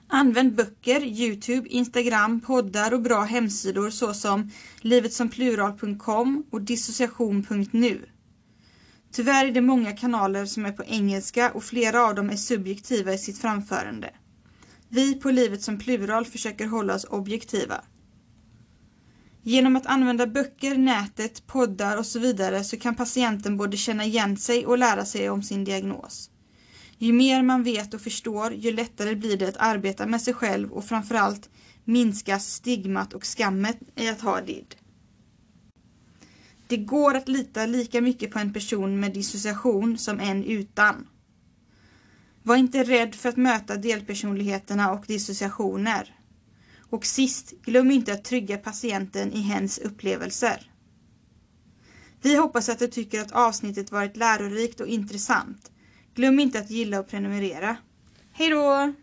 Använd 0.08 0.56
böcker, 0.56 1.02
Youtube, 1.02 1.70
Instagram, 1.70 2.42
poddar 2.42 2.94
och 2.94 3.02
bra 3.02 3.24
hemsidor 3.24 3.90
såsom 3.90 4.52
livetsomplural.com 4.82 6.44
och 6.52 6.62
dissociation.nu. 6.62 8.06
Tyvärr 9.12 9.46
är 9.46 9.52
det 9.52 9.62
många 9.62 9.92
kanaler 9.92 10.46
som 10.46 10.66
är 10.66 10.72
på 10.72 10.84
engelska 10.84 11.52
och 11.52 11.64
flera 11.64 12.02
av 12.06 12.16
dem 12.16 12.30
är 12.30 12.36
subjektiva 12.36 13.14
i 13.14 13.18
sitt 13.18 13.38
framförande. 13.38 14.10
Vi 14.90 15.14
på 15.14 15.32
Livet 15.32 15.62
som 15.62 15.80
Plural 15.80 16.26
försöker 16.26 16.68
hålla 16.68 16.96
oss 16.96 17.04
objektiva. 17.04 17.82
Genom 19.44 19.76
att 19.76 19.86
använda 19.86 20.28
böcker, 20.28 20.78
nätet, 20.78 21.48
poddar 21.48 21.98
och 21.98 22.06
så 22.06 22.20
vidare 22.20 22.64
så 22.64 22.78
kan 22.78 22.96
patienten 22.96 23.58
både 23.58 23.78
känna 23.78 24.06
igen 24.06 24.38
sig 24.38 24.66
och 24.66 24.78
lära 24.78 25.06
sig 25.06 25.30
om 25.30 25.44
sin 25.44 25.64
diagnos. 25.64 26.30
Ju 26.98 27.14
mer 27.14 27.44
man 27.44 27.64
vet 27.64 27.94
och 27.94 28.02
förstår, 28.02 28.54
ju 28.54 28.72
lättare 28.72 29.16
blir 29.16 29.38
det 29.38 29.48
att 29.48 29.58
arbeta 29.58 30.06
med 30.06 30.22
sig 30.22 30.34
själv 30.34 30.72
och 30.72 30.86
framförallt 30.86 31.50
minskas 31.84 32.54
stigmat 32.54 33.14
och 33.14 33.26
skammet 33.26 33.78
i 33.96 34.10
att 34.10 34.22
ha 34.22 34.42
DID. 34.42 34.76
Det 36.68 36.78
går 36.78 37.16
att 37.16 37.28
lita 37.28 37.66
lika 37.66 38.02
mycket 38.02 38.32
på 38.32 38.40
en 38.40 38.54
person 38.54 39.00
med 39.00 39.14
dissociation 39.14 39.98
som 39.98 40.20
en 40.20 40.44
utan. 40.44 41.08
Var 42.44 42.56
inte 42.56 42.84
rädd 42.84 43.16
för 43.16 43.30
att 43.30 43.38
möta 43.38 43.76
delpersonligheterna 43.76 44.92
och 44.92 45.06
dissociationer. 45.08 46.16
Och 46.90 47.06
sist, 47.06 47.54
glöm 47.62 47.92
inte 47.92 48.14
att 48.14 48.24
trygga 48.24 48.58
patienten 48.58 49.34
i 49.34 49.42
hens 49.42 49.80
upplevelser. 49.80 50.72
Vi 52.22 52.36
hoppas 52.36 52.70
att 52.70 52.80
du 52.80 52.88
tycker 52.88 53.22
att 53.22 53.32
avsnittet 53.32 53.92
varit 53.92 54.18
lärorikt 54.18 54.82
och 54.82 54.88
intressant. 54.88 55.72
Glöm 56.16 56.40
inte 56.40 56.60
att 56.60 56.70
gilla 56.70 57.00
och 57.00 57.08
prenumerera. 57.08 57.78
Hej 58.34 58.50
då! 58.50 58.94